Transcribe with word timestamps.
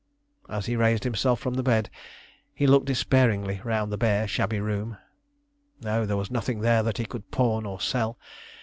As 0.49 0.65
he 0.65 0.75
raised 0.75 1.03
himself 1.03 1.39
from 1.39 1.53
the 1.53 1.61
bed 1.61 1.91
he 2.55 2.65
looked 2.65 2.87
despairingly 2.87 3.61
round 3.63 3.91
the 3.91 3.99
bare, 3.99 4.27
shabby 4.27 4.59
room. 4.59 4.97
No; 5.81 6.07
there 6.07 6.17
was 6.17 6.31
nothing 6.31 6.61
there 6.61 6.81
that 6.81 6.97
he 6.97 7.05
could 7.05 7.29
pawn 7.29 7.67
or 7.67 7.79
sell. 7.79 8.17